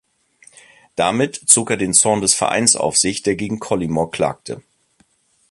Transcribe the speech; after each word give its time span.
Damit 0.95 1.35
zog 1.35 1.69
er 1.69 1.77
den 1.77 1.93
Zorn 1.93 2.21
des 2.21 2.33
Vereins 2.33 2.75
auf 2.75 2.97
sich, 2.97 3.21
der 3.21 3.35
gegen 3.35 3.59
Collymore 3.59 4.09
klagte. 4.09 4.63